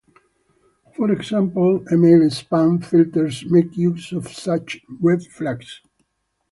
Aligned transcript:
For 0.97 1.11
example, 1.11 1.83
email 1.93 2.21
spam 2.31 2.83
filters 2.83 3.45
make 3.45 3.77
use 3.77 4.11
of 4.13 4.29
such 4.29 4.81
"red 4.99 5.21
flags". 5.27 5.81